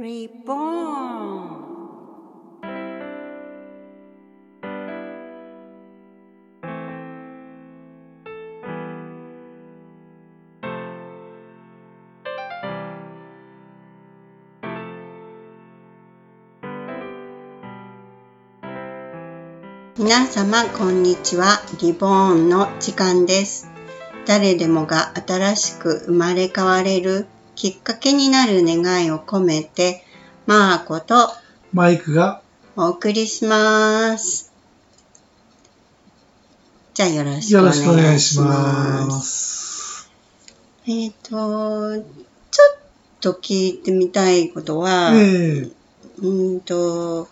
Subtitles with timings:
[0.00, 1.68] Reborn
[19.98, 21.60] 皆様こんにちは。
[21.82, 23.68] リボーンの時間です。
[24.26, 27.26] 誰でもが新しく生まれ変われる
[27.60, 30.02] きっかけになる願いを込めて
[30.46, 31.28] マーコと
[31.74, 32.40] マイクが
[32.74, 34.50] お送りします。
[36.94, 38.46] じゃあよろしくお願願いしま
[39.06, 40.10] ます。
[40.86, 42.04] えっ、とちょっ
[43.20, 45.60] と聞いてみたいことは、ええ。
[45.60, 47.28] うーんと、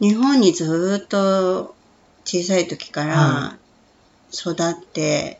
[0.00, 1.76] 日本にずっと
[2.24, 3.58] 小さい時からは
[4.32, 5.38] 育って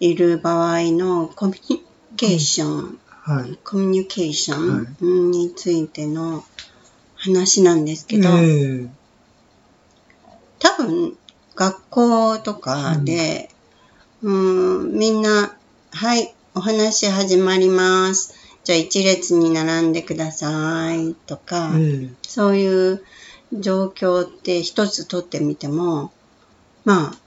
[0.00, 1.84] いる場合のコミュニ
[2.16, 3.56] ケーション、はい。
[3.64, 6.44] コミュニケーショはンについての
[7.14, 8.88] 話なんですけど、ええ
[10.58, 11.16] 多分
[11.54, 13.48] 学校とかで、
[14.22, 15.56] うーん、みんな、
[15.92, 18.34] はい、お話始まります。
[18.64, 23.04] じゃあ一列に並んでくださいとか、ええそういう
[23.52, 26.12] 状況って一つ取ってみても、
[26.84, 27.21] まあ、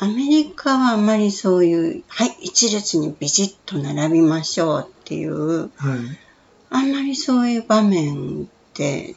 [0.00, 5.70] アメリカはあまりそういう、はい、一列にビシッと並びましょうっていう、はい。
[6.70, 9.16] あんまりそういう場面って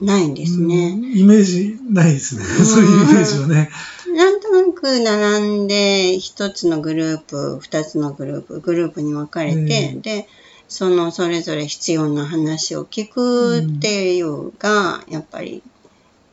[0.00, 0.88] ないんですね。
[0.88, 2.44] うんイメージないですね。
[2.44, 3.70] そういうイメージはね。
[4.16, 10.26] なんとなく並んで、一つのグループ、二つのグループ、グループに分かれて、うんで、
[10.68, 15.62] そのそれぞれ必要な話を聞くっていうが、やっぱり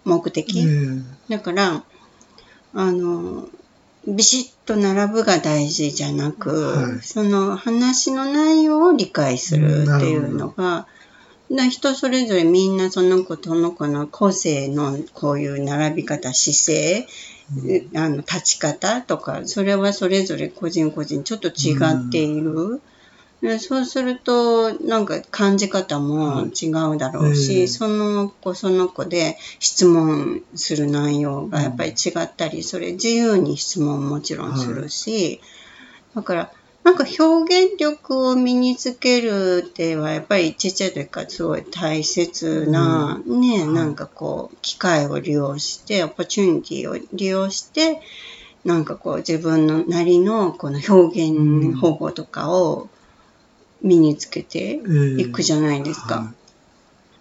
[0.03, 0.59] 目的。
[0.59, 0.65] え
[1.29, 1.83] だから、
[2.75, 3.47] あの、
[4.07, 6.99] ビシッと並ぶが大事じゃなく、はい。
[7.01, 10.85] その話の内容を理解するっていうのが、
[11.51, 17.07] だ人それぞれみんなその子との子の個性のこういう並び方、姿勢、
[17.95, 21.77] あの立ち方とか、それはそれぞれ個人個人ちょっと違
[22.07, 22.81] っている。
[23.41, 35.41] でそうすると、なんか感じ方も違うだろうし、その子その子で質問する内容がやっぱり違ったり、それ自由に質問もちろんするし、
[36.15, 36.51] だから、
[36.83, 43.67] なんか表現力を身につけるってはやっぱりちっちゃい時からすごい大切な、ね、はい。
[43.67, 48.01] なんかこう、機会を利用して、オポチュニティを利用して、
[48.63, 52.89] なんかこう自分のなりのこの表現方法とかを
[53.85, 56.15] 身につけてえいくじゃないですか。
[56.15, 56.33] は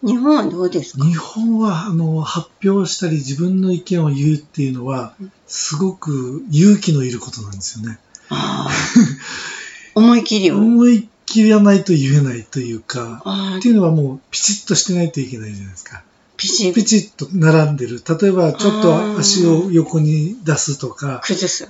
[0.02, 1.04] 日本はどうですか？
[1.06, 5.14] い日本は、あの、発表したり自分の意見を言うっていうのは、
[5.46, 7.98] すごく勇気のいることなんですよね。
[9.94, 10.58] 思い切りを。
[10.58, 13.22] 思いっきりやないと言えないというか、
[13.58, 16.02] っていうのはもうピチッとしてないといけないじゃないですか。
[16.36, 18.02] ピシピチッと並んでる。
[18.20, 21.68] 例えば、ちょっと足を横に出すとか、崩す。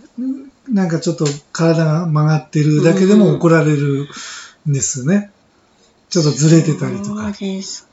[0.69, 4.09] なんかちょっと体が曲がってるだけでも怒られるん
[4.67, 5.31] ですね。
[6.11, 7.33] ちょっとずれてたりとか。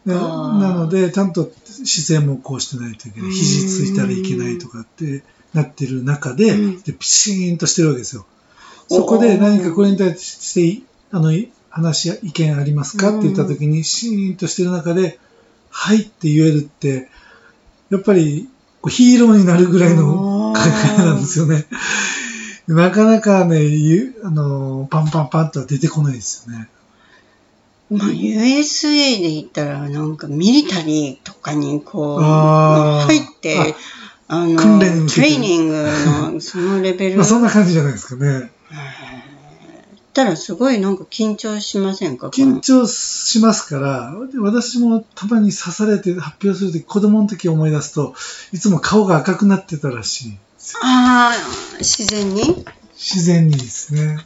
[0.06, 3.32] なので、ちゃんと姿勢もこうしてないといけない。
[3.32, 5.24] 肘ついたらいけないとかって
[5.54, 8.26] なってる中で、うんでピシーンとしてるわけですよ。
[8.90, 11.32] そこで何かこれに対して、あの、
[11.70, 13.10] 話や意見ありますか？
[13.10, 15.20] って言った時に、シーンとしてる中で、
[15.70, 17.10] はいって言えるって、
[17.90, 18.50] やっぱり
[18.88, 20.60] ヒーローになるぐらいの考
[20.96, 21.66] えなんですよね。
[22.74, 26.70] なかなかね、ゆあの、パンパンパンとは出てこないですよね。
[27.90, 33.76] まあ、USA で言ったら、なんかミリタリーとかにこう、入って、
[34.28, 35.84] あの、訓練トレーニング
[36.34, 38.52] の そのレベルまあそんな感じじゃないですかね。
[40.14, 42.28] たらすごいなんか緊張しませんか？
[42.28, 48.14] 緊張しますから、で私もたまに刺されて発表するとき、子供の時思い出すと、
[48.52, 50.38] いつも顔が赤くなってたらしい。
[50.82, 52.66] ああ、自然に？
[52.94, 54.18] 自然にですね。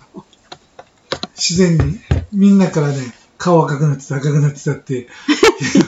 [1.36, 2.00] 自然に。
[2.34, 2.96] みんなからね、
[3.38, 5.08] 顔赤くなってた、赤くなってたって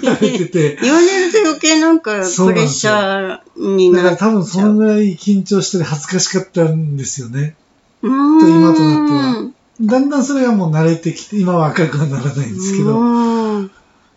[0.01, 2.21] 言われてて、 言われると余計なんかプレ
[2.63, 4.27] ッシャーにだかなっちゃう。
[4.27, 7.55] ら多分そのぐらい緊張して恥ずかしかったんですよね。
[8.01, 9.51] と今となっては
[9.81, 13.71] だんだんそれがもう慣れてきて、今は赤くはならないんですけど、うん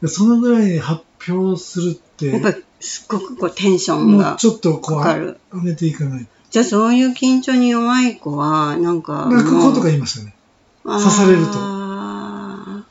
[0.06, 5.00] そのぐらい発表するって、やっぱりすっごくこうテンションがちょっとこう。
[5.52, 6.26] 上げていかない。
[6.50, 9.34] じゃあそういう緊張に弱い子は、なんかもう。
[9.34, 10.34] なんかこうとか言いましたね。
[10.82, 12.84] 刺されるとあ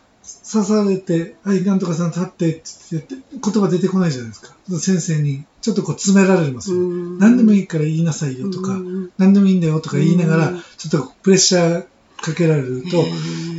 [0.51, 4.55] 刺されて、はい、なんとかさん立ってって言って、言葉出てこないじゃないですか。
[4.79, 6.77] 先生に、ちょっとこう詰められますよ。
[6.77, 6.83] ーう
[7.15, 11.85] ん何でもいいから言いなさいよとか、うん何でもいいんだよとか言いながらうん、ちょっとプレッシャー
[12.21, 13.05] かけられると、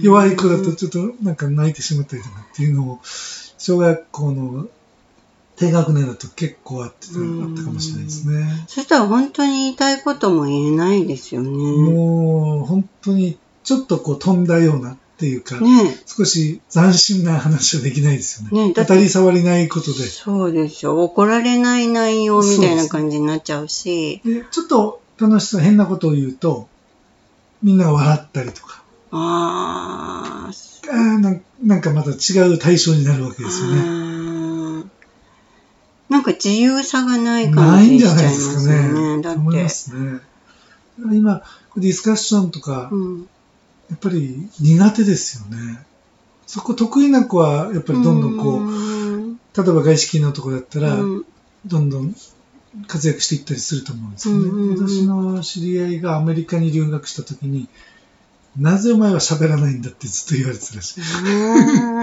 [0.03, 4.69] 弱い子だとちょっとなんか泣いてしまったりとかっていうのを、小学校の
[5.61, 8.65] 低学年だと結構あってたあったかもしれないですね。
[8.67, 11.51] そしたら本当に言いたいことも言えないですよね。
[11.51, 15.69] もう本当にちょっとこう飛んだようなっていうか、ね
[16.07, 18.69] 少し斬新な話はできないですよね。
[18.69, 19.99] ね当たり障りないことで。
[20.07, 20.99] そうですよ。
[21.03, 24.23] 怒られない内容みたいな感じになっちゃうし。
[24.25, 26.69] でちょっと楽しそう、変なことを言うと、
[27.63, 34.10] みんなが笑ったりとか、ああ、あーなんなんかまた違う対象になるわけですよね。
[36.33, 39.17] か自由さがないな感じしちいんじゃないゃいますよですかね。
[39.17, 39.23] ね。
[39.23, 39.69] だっと思いまて。
[39.69, 40.21] すね。
[41.13, 41.43] 今、
[41.77, 43.29] ディスカッションとか、うん
[43.91, 45.85] やっぱり苦手ですよね。
[46.47, 51.25] そこ得意な子は、やっぱりどんどんこう、うん例えば外資系のとこだったら、うん
[51.67, 52.15] どんどん
[52.87, 54.41] 活躍していったりすると思うんですよね。
[54.43, 57.69] うんうんうん私の知り合いがアメリカに留学した時に、
[58.59, 61.01] なぜお前は喋らないんだってずっと言われてたらしい。
[61.01, 61.05] う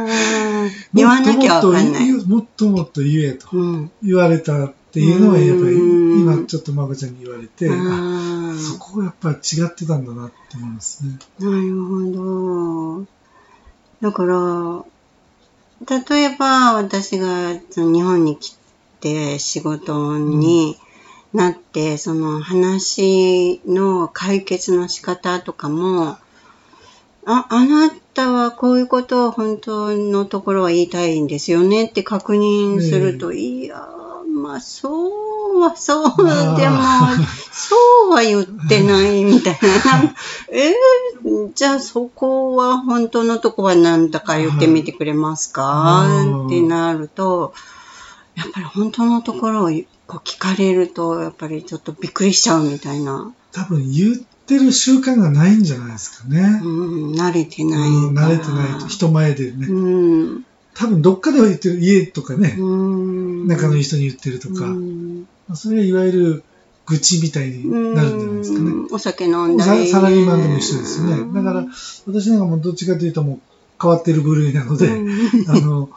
[0.03, 0.47] ん
[0.93, 2.11] 言わなきゃわかんない。
[2.25, 11.19] もっともっと言えとうん言われたっていうのはやっぱりうん今ちょっとまこちゃんに言われて、ああそこがやっぱり違ってたんだなって思いますね。
[11.39, 13.05] なるほど。
[14.01, 14.85] だから、
[16.09, 18.57] 例えば私が日本に来
[18.99, 20.77] て仕事に
[21.33, 26.17] なって、その話の解決の仕方とかも、
[27.29, 36.05] あ、あなたはこういうことを本当のところは言いたいんですよねって確認すると、いやー、まあそうはそう、
[36.57, 36.77] でも、
[37.51, 37.75] そ
[38.07, 40.15] うは言ってないみたいな。
[40.49, 40.73] えー
[41.53, 47.53] じゃあそこは本当のとこは何だか言ってみてくれますか、うんってなると、
[48.35, 49.71] やっぱり本当のところを
[50.05, 53.33] こう聞かれると、やっぱりちょっとびっくりしちゃうみたいな。
[53.51, 54.15] 多分言っ
[54.47, 56.39] てる習慣がないんじゃないですかね。
[56.63, 58.17] うん、慣れてないうん。
[58.17, 59.67] 慣れてないと人前でね。
[59.67, 60.45] うん。
[60.73, 63.47] 多分どっかでは言ってる家とかね、うん。
[63.47, 66.43] 仲のいい人に言ってるとか、うんそれはいわゆる
[66.87, 68.71] 愚痴みたいになるんじゃないですかね。
[68.71, 69.87] うんお酒飲んだり。
[69.87, 71.33] ササラリーマンでも一緒ですよね。
[71.33, 71.65] だから、
[72.05, 73.39] 私なんかもどっちかというともう
[73.81, 75.89] 変わってる部類なので、うんあの、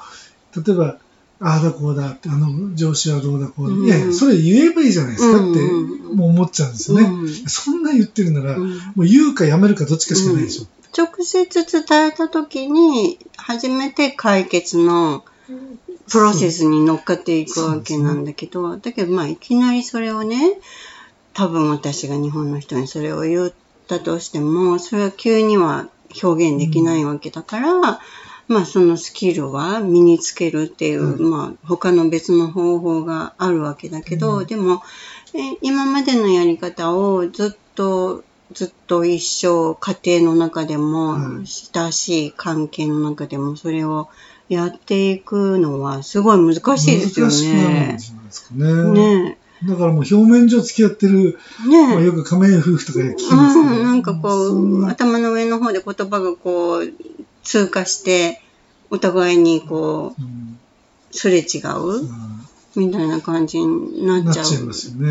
[0.57, 0.99] 例えば、
[1.43, 3.85] ああだこうだって、あの上司はどうだこうだ、うん。
[3.87, 7.05] いやいや、それ言えばいいじゃないですかって、うんもう思っちゃうんですよね。
[7.05, 7.29] うん。
[7.29, 8.71] そんな言ってるなら、うん。
[8.71, 10.67] もう言うかやめるかどっちかしかないでしょ。
[10.97, 15.25] 直接伝えたときに、初めて解決の
[16.11, 20.59] プロセスに乗っかっていくわけなんだけど、だけどまあいきなりそれをね、
[21.33, 23.53] 多分私が日本の人にそれを言っ
[23.87, 25.89] たとしても、それは急には
[26.23, 28.01] 表現できないわけだから、
[28.51, 34.83] まあそのスキルは身につけるっていう、うまあ他の別の方法があるわけだけど、うんでも、
[35.35, 44.09] え今までのやり方をずっとずっと一生家庭の中でも、はい親しい関係の中でもそれを
[44.49, 47.99] やっていくのはすごい難しいですよね。
[48.53, 48.93] ね。
[48.93, 51.69] ねだからもう表面上付き合ってる、え。
[51.69, 51.87] ねえ。
[51.95, 56.93] まあ、よく仮面夫婦とかで聞きうますけど、ん、なんかこう、頭の上の方で言葉がこう、
[57.51, 58.41] 通過して、
[58.91, 60.59] お互いにこう、うん
[61.13, 62.09] すれ違う
[62.77, 64.47] みたいな感じになっちゃう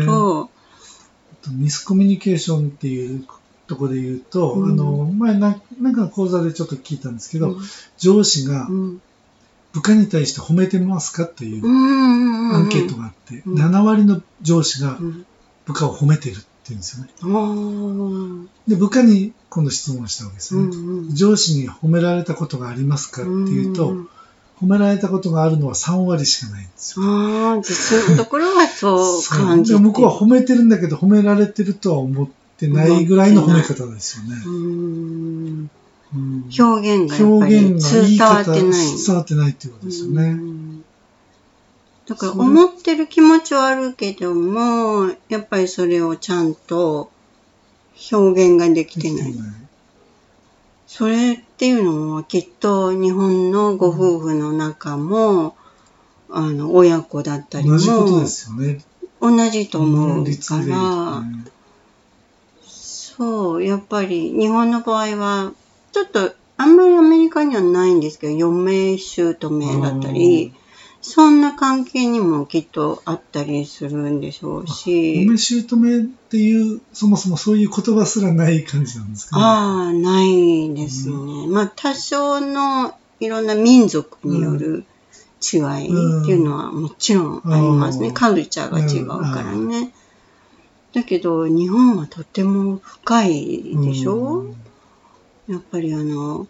[0.06, 3.26] と、あとミスコミュニケーションっていう
[3.66, 4.72] ところで言うと、うん。
[4.72, 7.60] あの前ななんか講座でちょっと聞いたんですけど、うん。
[7.98, 9.02] 上司がうん。
[9.74, 13.62] 部下に対して褒めてますかといううんアンケートがあって、うん。
[13.62, 15.26] 7割の上司がうん。
[15.66, 18.48] 部下を褒めてるって言うんですよね。
[18.68, 20.62] で、部下に今度質問したわけですね。
[20.62, 24.08] んうん上司に褒められたことがありますかっていうと、ん
[24.60, 27.06] 褒められたことがあるのは3割しかないんですよ。
[27.06, 34.42] ああ、実のところはそう感じてで向こうは褒めてるんだけど、褒められてるとは思ってないぐらいの褒め方ですよね。
[34.44, 35.70] うん
[36.12, 38.72] うん表現がやっぱ表り伝わ方ってない。
[39.06, 40.36] 伝わってないっていうことですよね。
[42.10, 47.10] うんだから思ってる気持ちはあるけども、やっぱりそれをちゃんと
[48.12, 49.34] 表現ができてない。
[50.88, 55.54] それっていうのはきっと日本のご夫婦の中も、
[56.28, 58.84] あの、親子だったりも同じことですよね。
[59.20, 60.30] 同じと思うか
[60.66, 61.22] ら、
[62.64, 65.52] そう、やっぱり日本の場合は、
[65.92, 70.52] ちょっとあんまりアメリカにはないんですけど、嫁姑だったり、
[71.02, 79.42] そんな関係にもきっとあったりするんでしょうし、嫁姑っていう、そもそもそういう言葉すらない感じなんですかね。
[79.42, 79.46] あ
[79.88, 81.46] あ、ないですね。
[81.48, 84.84] まあ、多少のいろんな民族による
[85.40, 88.08] 違いっていうのはもちろんありますね。
[88.08, 89.92] うんカルチャーが違うからね。
[90.92, 94.56] だけど、日本はとても深いでしょ、うん
[95.48, 96.46] やっぱりあの、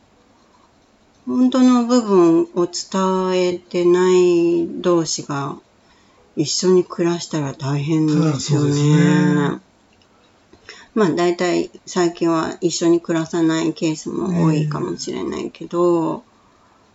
[1.31, 5.57] 本当の部分を伝えてない同士が
[6.35, 9.61] 一緒に暮らしたら大変ですよねね。
[10.97, 16.25] まあ大体最近は一緒に暮らさないケースも多いかもしれないけど、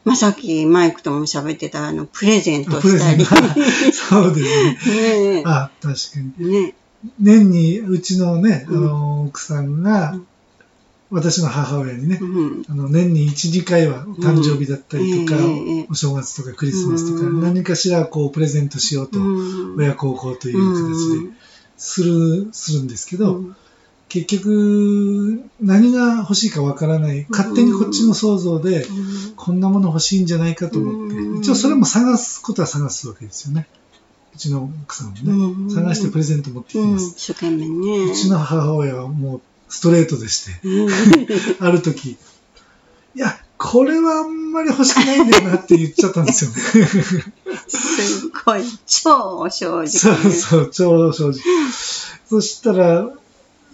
[0.04, 3.24] まあさっきマイクとも喋ってたあのプレゼントしたり。
[3.94, 5.36] そうですね。
[5.38, 6.58] ねあ、確かに。
[6.58, 6.62] え。
[6.62, 6.76] ね
[7.22, 10.28] 年にうちのね、あうんの奥さんが、うん
[11.12, 12.66] 私の母親にね、うん。
[12.68, 19.22] あの年に1、2回は誕生日だったりとか、うんええお正月とかクリスマスとか、うん何かしらこうプレゼントしようと、う
[19.76, 21.36] ん親孝行という形で
[21.78, 23.56] する、するんですけど、うん。
[24.08, 28.86] 結局何が欲しいかわからない、勝手にこっちの想像で、
[29.36, 33.68] こんなもの欲しいんじゃないかと思って、うん一応それも探すことは探すわけですよね。
[34.34, 37.14] うちの奥さんもね、うん探してプレゼント持ってきうん、ます。
[37.18, 38.12] 一生懸命ね。
[38.12, 39.42] うちの母親はもう
[39.76, 42.18] ストレートでして、うんある時、い
[43.20, 46.58] や、これはあんまり欲しくないんだよなって言っちゃったんですよね。
[47.68, 49.88] すごい、超正直。
[49.90, 51.34] そうそう、超正直。
[52.26, 53.10] そしたら、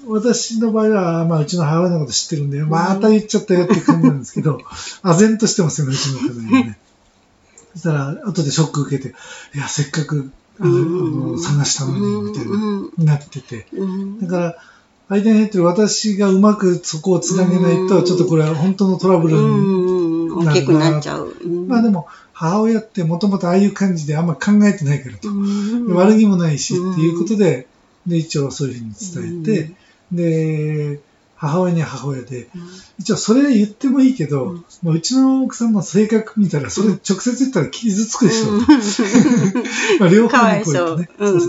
[0.08, 4.58] 私の場合は、まあ、うちの母親のこと知ってるんで、また言っちゃったよって感じなんですけど、
[5.04, 6.80] 唖然としてますよね、うちの家内はね。
[7.74, 9.14] そしたら、後でショック受けて、
[9.54, 13.68] いや、せっかく、あの、探したのに、みたいな、うんなってて。
[13.74, 14.56] うんだから、
[15.12, 21.28] 間に入ってる私がうまくそこをつなげないと、うんちょっとこれは本当のトラブルにうん大きくなっちゃう。
[21.28, 25.28] うんまあでも、母親ってもともとああいう感じであんま考えてないからと。
[25.94, 27.68] 悪気もないし、うんっていうことで、
[28.08, 29.74] で、一応そういうふうに伝えて、
[30.12, 31.00] で、
[31.36, 32.48] 母親には母親で、
[33.00, 38.52] 一応それ言ってもいいけど、うんまあ、うちの奥さんの性格見たら、それ直接言ったら傷つくでしょ。
[38.52, 38.62] うん
[40.00, 41.40] まあ両方にこう言そうってね。。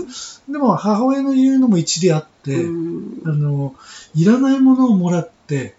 [0.49, 3.75] でも、母親の言うのも一理あって、うんあの、
[4.15, 5.75] いらないものをもらって、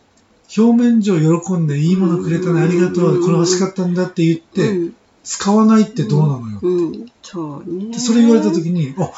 [0.57, 4.95] 表面上喜んでいいものくれたね、ありがとう、これ欲しかったんだって言って、うん
[5.25, 6.59] 使わないってどうなのよ。
[6.61, 7.93] うん、そうね。
[7.93, 9.11] でそれ言われた時に、あ、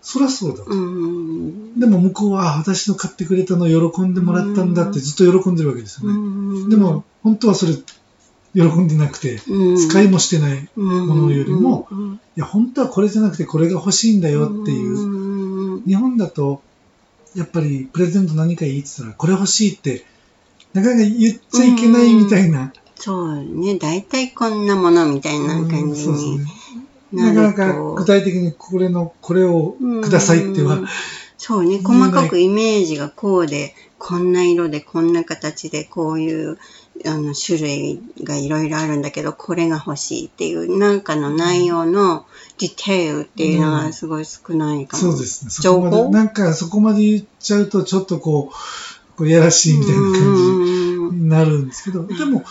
[0.00, 0.70] そりゃそうだと。
[0.70, 6.18] うん、でも向こうは、あ、私の買ってくれたのを喜んでもらったんだってずっと喜んでるわけですようね。
[6.66, 7.74] ん、でも、本当はそれ、
[8.54, 10.58] 喜んでなくて、うん、使いもしてない。
[10.58, 14.96] いものよりもうんや、本当はこれじゃなくてこれが欲しいんだよっていう。
[14.96, 16.62] うん日本だと、
[17.34, 20.04] やっぱりプレゼント何かいいって言ったら、これ欲しいって、
[20.72, 22.72] なかなか言っちゃいけないみたいな。
[22.96, 26.40] そうね、大体こんなものみたいな感じに。
[27.12, 27.74] ななかな。
[27.74, 30.86] か具体的にこれの、これをくださいってはうん、
[31.36, 36.58] そうね、細かくイメージがこうで、こんな色で、こんな形で、こういう
[37.04, 42.26] あの種類がいろいろあるんだけど、これが欲しいっていう、なんかの内容の
[42.58, 45.02] ディテールっていうのはすごい少ないかも。
[45.02, 45.50] そうですね。
[45.62, 46.10] 情報？
[46.10, 50.42] なんかそこまで言っちゃうと、ちょっとこう、こうやらしいみたいな感じ
[51.16, 52.44] になるんですけど、でも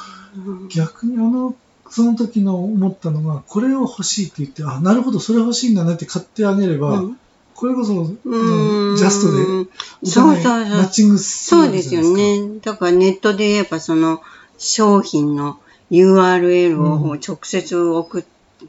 [0.69, 1.55] 逆にあの、
[1.89, 7.19] その時の思ったのが、これを欲しいって言って、あ、なるほど、それ欲しいんだねって買ってあげれば、うん
[7.61, 9.69] これこそ、ううんんジャストで、
[10.01, 10.65] おそうそうそう。
[10.65, 12.59] マッチングするそうですよね。
[12.63, 14.23] だからネットで言えばその
[14.57, 15.59] 商品の
[15.91, 18.25] URL を直接送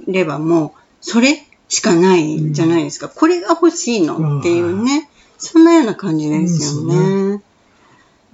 [0.07, 3.09] ればもうそれしかないじゃないですか。
[3.09, 5.09] これが欲しいのっていうね。
[5.39, 7.43] そんなような感じですよね。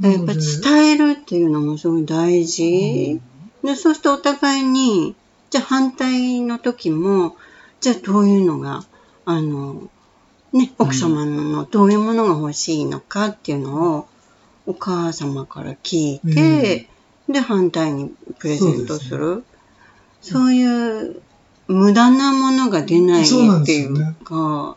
[0.00, 3.20] だからやっぱ伝えるっていうのもすごい大事。
[3.62, 5.14] でそうするとお互いに、
[5.50, 7.36] じゃあ反対の時も、
[7.80, 8.84] じゃあどういうのが、
[9.24, 9.88] あの、
[10.52, 14.08] ね、奥様のどういうものが欲しいのかっていうのを
[14.66, 16.88] お母様から聞いて、
[17.28, 19.44] で、反対にプレゼントする。
[20.20, 21.22] そういう
[21.68, 24.76] 無駄なものが出ないっていうか、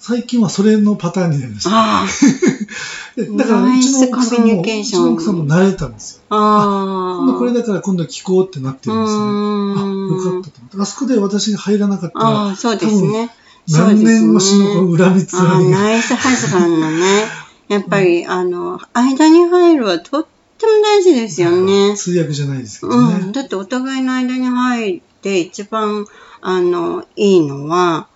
[0.00, 1.70] 最近はそれのパターンになりました。
[3.36, 6.22] だから、うちの奥さんも、ナイスコミュニケーうションちの奥さんも慣れたんですよ。
[6.30, 9.80] あ、あこれだから今度聞こうってなってるんですよね。
[9.80, 10.80] あ、よかったと思って。
[10.80, 13.30] あそこで私が入らなかったら、ああ、そうですね。
[13.70, 15.78] 何年越しの恨みつらみが。
[15.78, 17.24] ナイスハズバンのね、
[17.68, 20.26] やっぱり、あの、間に入るはとっ
[20.58, 21.94] ても大事ですよね。
[21.96, 23.26] 通訳じゃないですけどうん。
[23.26, 23.32] ね。
[23.32, 26.06] だってお互いの間に入って一番、
[26.40, 28.08] あの、いいのは、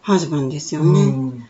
[0.00, 1.02] ハズバンですよね。
[1.02, 1.48] うん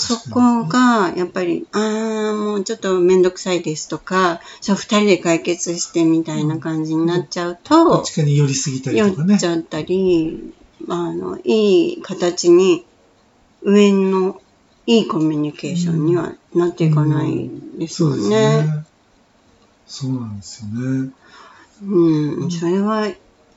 [0.00, 9.46] そこが、やっぱり、ああ、もうちょっとめんどくさいですとか、そう、二人で解決してみたいな感じになっちゃうとどっち、かに寄りすぎたりとかね酔っち。
[9.46, 10.54] ゃったり、
[10.88, 12.86] あの、いい形に、
[13.62, 14.40] 上の
[14.86, 18.28] いいコミュニケーションにはなっていかないですよね。
[18.28, 18.84] ね。
[19.86, 21.10] そうなんですよね。
[21.82, 23.08] うん、それは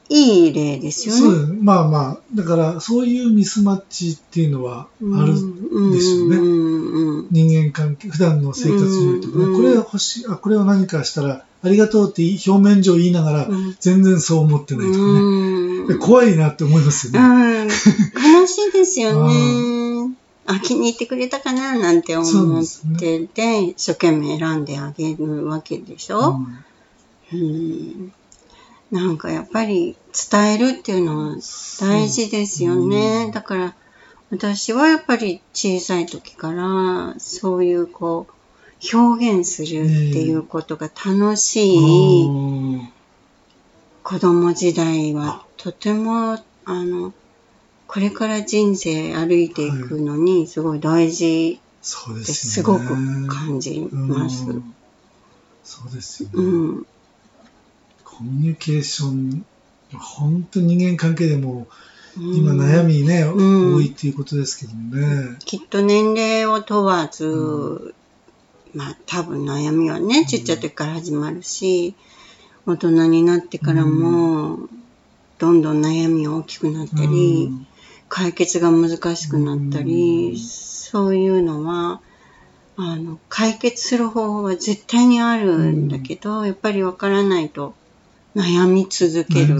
[0.09, 1.21] いい例ですよね。
[1.21, 15.95] そうまあまあ、だからそういうミスマッチっていうのはあるうんですよね人間関係、普段の生活においてもね、うんこれは欲しい、あ、これを何かしたらありがとうって表面上言いながら、うん全然そう思ってないとかね。
[15.99, 17.19] 怖いなって思いますよね。
[17.19, 19.33] うん、悲しいですよね。
[20.45, 21.77] あ、気に入ってくれたかな？
[21.77, 26.41] なんて思っですねてて、一生懸命選んであげるわけでしょ、
[27.31, 28.13] うんうん、
[28.91, 29.95] なんかやっぱり
[30.29, 31.37] 伝えるっていうのは
[31.79, 33.25] 大事ですよね。
[33.25, 33.31] うん。
[33.31, 33.73] だから
[34.31, 42.31] 私はやっぱり小さい時からそういうこう表現するっていうことが楽しいう
[42.81, 42.89] ん。
[44.03, 46.33] 子供時代はとても
[46.65, 47.13] あの
[47.93, 52.87] これから人生歩いていくのにすごい大事ってですごく
[53.27, 54.49] 感じます。
[54.49, 54.73] うん。
[55.63, 56.35] そうですよね。
[56.37, 56.41] う
[56.79, 56.87] ん、
[58.03, 59.45] コミュニケーション、
[59.93, 61.67] 本当に人間関係でも、
[62.17, 62.35] うん。
[62.35, 63.75] 今悩みね、ん。
[63.75, 65.37] 多いっていうことですけどもね。
[65.45, 67.93] きっと年齢を問わず、
[68.73, 71.93] まあ多分悩みはねちっちゃい時から始まるし
[72.65, 74.67] 大人になってからも
[75.37, 77.67] どんどん悩みが大きくなったり、うん
[78.15, 82.01] 解決が難しくなったり、うんそういうのは
[82.77, 87.73] あの解決する方法は絶対にあるんだけど、やっぱりわからないと
[88.35, 89.57] 悩み続ける。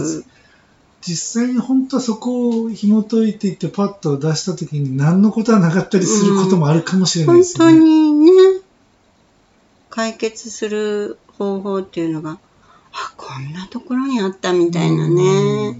[1.01, 7.79] 実際に本当はそこを紐解いていってパッと出した時に何のことはなかったりすることもあるかもしれない本当ですよね。
[7.79, 8.31] にね、
[9.89, 12.37] 解決する方法っていうのが、
[12.91, 15.79] あ、こんなところにあったみたいなね。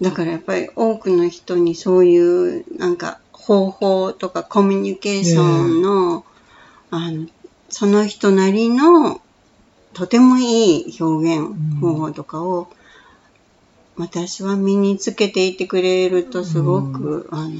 [0.00, 2.16] だからやっぱり多くの人にそうい
[2.60, 6.24] うなんか方法とかコミュニケーションの、
[6.90, 7.26] あの、
[7.68, 9.20] その人なりの
[9.92, 12.68] とてもいい表現方法とかを、
[13.96, 17.50] 私は身につけていてくれるとすごく、あの、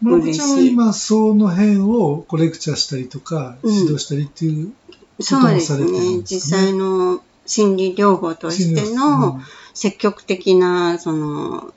[0.00, 3.74] まこちゃんは今その辺をこうレクチャーしたりとかうん。
[3.74, 4.72] 指導したりっていう
[5.20, 6.16] そうですこともされてるね。
[6.18, 6.62] んですかね。
[6.62, 9.40] 実際の心理療法としての
[9.80, 11.72] 積極的なその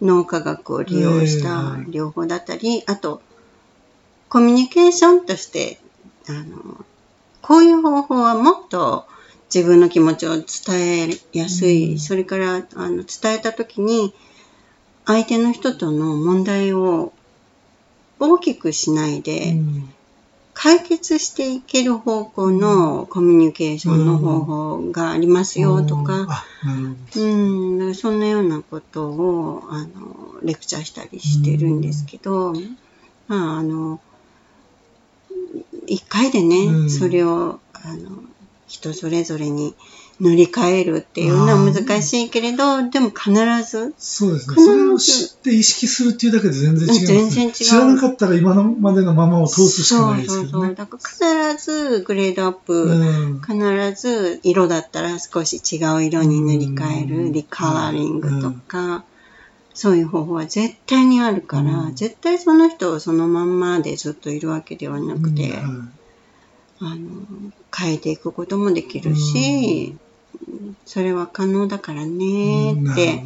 [0.00, 3.20] 脳科学を利用した療法だったり、あと
[4.30, 5.78] コミュニケーションとして
[6.30, 6.82] あの
[7.42, 9.04] こういう方法はもっと
[9.54, 11.98] 自分の気持ちを伝えやすい、うん。
[11.98, 14.14] それからあの伝えた時に
[15.04, 17.12] 相手の人との問題を
[18.18, 19.94] 大きくしないで、うん
[20.58, 32.54] 解決していける方向のコミュニケーションの方法がありますよとか、うん、だからそんなようなことをあのレクチャーしたりしてるんですけど、
[33.28, 34.00] まああの
[35.86, 36.90] 一回でね、うん。
[36.90, 38.22] それをあの
[38.66, 39.74] 人それぞれに
[40.18, 43.94] 塗り替えるっていうのは難しいけれど、でも必ず。
[43.98, 44.54] そうですね。
[44.56, 44.66] 必ず。
[44.66, 47.06] それを知って意識するっていうだけで全然違います、ね。
[47.06, 47.52] 全然違う。
[47.52, 50.62] 知らなかったら今のまでのままを通すしかないですそうそうそう。
[50.62, 50.74] けどね。
[50.74, 53.40] だから必ずグレードアップ、うん。
[53.42, 59.04] 必ず色だったら少し違う色に塗り替えうるんリカラーリングとか、
[59.74, 61.94] そういう方法は絶対にあるから、うん。
[61.94, 65.58] 絶対その人をそのまんまでずっといるわけではなくて、
[66.78, 66.98] あの
[67.74, 69.96] 変えていくこともできるし、
[70.86, 73.22] それは可能だからねうんって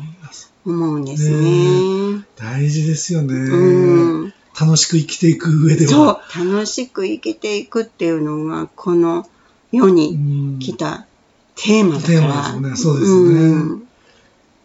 [0.66, 2.24] 思うんですねね。
[2.36, 6.22] 大事ですよね、うん楽しく生きていく上でそうは。
[6.36, 9.26] 楽しく生きていくっていうのがこの
[9.72, 11.06] 世にうん来た
[11.54, 12.08] テーマだから。
[12.08, 13.88] テーマですよねそうですねうん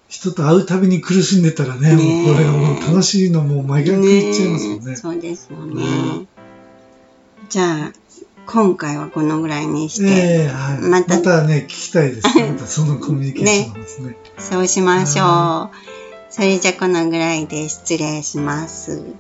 [0.08, 4.92] 人と会うたびに苦しんでたらね、ねもうこれがもう楽しいのもう真逆いっちゃいますもんね。
[4.92, 5.84] えそうですよね。
[5.84, 6.28] うん
[7.50, 7.94] じゃあ、
[8.46, 12.28] 今回はこのぐらいにして、ええはい、またまたね、聞きたいです。
[12.40, 14.18] またそのコミュニケーションですね。
[14.38, 15.76] そうしましょう。
[16.30, 19.14] それじゃこのぐらいで失礼します。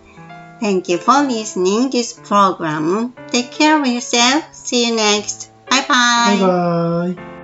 [0.61, 3.11] Thank you for listening this program.
[3.31, 4.43] Take care of yourself.
[4.53, 5.51] See you next.
[5.69, 6.41] Bye bye.
[6.41, 7.34] バーイ。